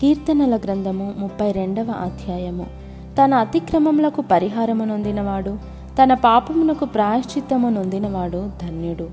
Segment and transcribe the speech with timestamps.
[0.00, 2.66] కీర్తనల గ్రంథము ముప్పై రెండవ అధ్యాయము.
[3.18, 5.58] తన అతిక్రమములకు పరిహారము నొందినవాడు
[6.02, 9.08] తన పాపమునకు ప్రాయశ్చిత్తము నొందినవాడు ధన్యుడు.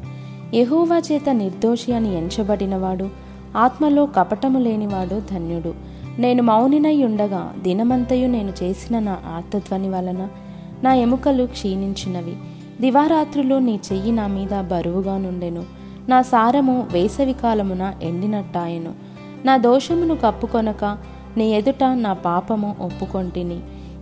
[0.53, 3.09] యెహోవా చేత నిర్దోషి అని ఎంచబడినవాడు
[3.57, 5.73] ఆత్మలో కపటము లేనివాడు ధన్యుడు.
[6.19, 10.27] నేను మౌనినై ఉండగా దినమంతయు నేను చేసిన నా ఆర్తధ్వని వలన
[10.83, 12.35] నా ఎముకలు క్షీణించినవి.
[12.81, 15.63] దివారాత్రులు నీ చెయ్యి నా మీద బరువుగా నుండెను.
[16.09, 19.10] నా సారము వేసవి కాలమున ఎండినట్టాయెను.
[19.45, 20.97] నా దోషమును కప్పుకొనక
[21.37, 23.59] నీ ఎదుట నా పాపము ఒప్పుకొంటిని.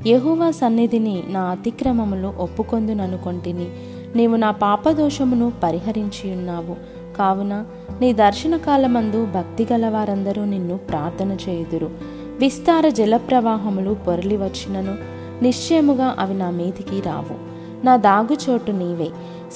[0.07, 3.67] యెహోవా సన్నిధిని నా అతిక్రమములు ఒప్పుకొందుననుకొంటిని.
[4.15, 6.75] నీవు నా పాపదోషమును పరిహరించి ఉన్నావు.
[7.17, 7.65] కావున
[8.01, 11.91] నీ దర్శన కాలమందు భక్తి గల వారందరూ నిన్ను ప్రార్థన చేయుదురు.
[12.39, 14.95] విస్తార జలప్రవాహములు పొరలి వచ్చినను
[15.43, 17.49] నిశ్చయముగా అవి నా మీదికి రావు.
[17.85, 19.07] నా దాగుచోటు నీవే.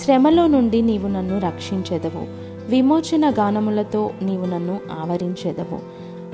[0.04, 2.53] శ్రమలో నుండి నీవు నన్ను రక్షించెదవు.
[2.70, 5.80] విమోచన గానములతో నీవు నన్ను ఆవరించెదవు.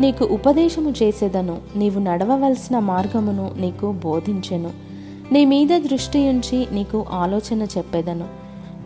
[0.01, 4.71] నీకు ఉపదేశము చేసేదను నీవు నడవవలసిన మార్గమును నీకు బోధించెను.
[5.31, 8.25] నీ మీద దృష్టి ఉంచి నీకు ఆలోచన చెప్పేదను.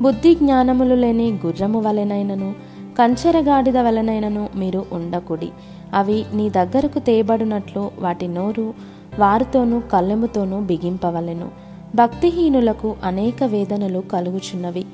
[0.01, 2.55] బుద్ధి జ్ఞానములు లేని గుర్రము వలెనైనను
[2.99, 5.49] కంచరగాడిద వలనైనను మీరు ఉండకుడి.
[5.93, 8.73] అవి నీ దగ్గరకు తేబడినట్లు వాటి నోరు
[9.19, 11.62] వారితోనూ కళ్ళెముతోనూ బిగింపవలెను.
[11.95, 14.85] భక్తిహీనులకు అనేక వేదనలు కలుగుచున్నవి.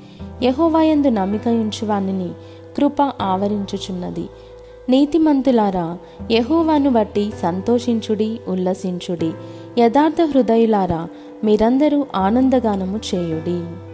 [0.42, 2.30] యహోవాయందు నమ్మిక ఉంచువానిని
[2.76, 4.28] కృప ఆవరించుచున్నది.
[4.88, 5.98] నీతిమంతులారా
[6.30, 9.32] యహోవాను బట్టి సంతోషించుడి ఉల్లసించుడి.
[9.78, 11.08] యథార్థ హృదయులారా
[11.44, 13.89] మీరందరూ ఆనందగానము చేయుడి.